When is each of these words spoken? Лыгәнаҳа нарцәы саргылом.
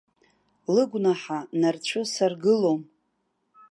Лыгәнаҳа 0.73 1.39
нарцәы 1.59 2.01
саргылом. 2.13 2.81